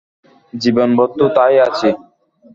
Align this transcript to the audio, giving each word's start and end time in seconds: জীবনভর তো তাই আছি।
জীবনভর 0.53 1.09
তো 1.19 1.25
তাই 1.37 1.55
আছি। 1.65 1.89